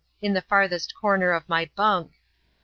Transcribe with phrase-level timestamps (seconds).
[0.19, 0.29] [chap.
[0.29, 0.33] j.
[0.33, 2.13] the farthest corner of my bunk.